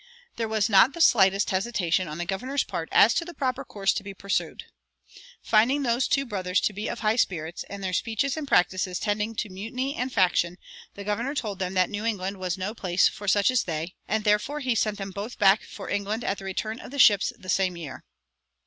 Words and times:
There 0.35 0.47
was 0.47 0.67
not 0.67 0.93
the 0.95 0.99
slightest 0.99 1.51
hesitation 1.51 2.07
on 2.07 2.17
the 2.17 2.25
governor's 2.25 2.63
part 2.63 2.89
as 2.91 3.13
to 3.13 3.23
the 3.23 3.35
proper 3.35 3.63
course 3.63 3.93
to 3.93 4.01
be 4.03 4.15
pursued. 4.15 4.63
"Finding 5.43 5.83
those 5.83 6.07
two 6.07 6.25
brothers 6.25 6.59
to 6.61 6.73
be 6.73 6.87
of 6.87 7.01
high 7.01 7.17
spirits, 7.17 7.63
and 7.69 7.83
their 7.83 7.93
speeches 7.93 8.35
and 8.35 8.47
practices 8.47 8.97
tending 8.97 9.35
to 9.35 9.49
mutiny 9.49 9.93
and 9.95 10.11
faction, 10.11 10.57
the 10.95 11.03
governor 11.03 11.35
told 11.35 11.59
them 11.59 11.75
that 11.75 11.91
New 11.91 12.03
England 12.03 12.37
was 12.37 12.57
no 12.57 12.73
place 12.73 13.07
for 13.07 13.27
such 13.27 13.51
as 13.51 13.65
they, 13.65 13.93
and 14.07 14.23
therefore 14.23 14.59
he 14.59 14.73
sent 14.73 14.97
them 14.97 15.11
both 15.11 15.37
back 15.37 15.61
for 15.63 15.87
England 15.87 16.23
at 16.23 16.39
the 16.39 16.45
return 16.45 16.79
of 16.79 16.89
the 16.89 16.97
ships 16.97 17.31
the 17.37 17.47
same 17.47 17.77
year." 17.77 18.03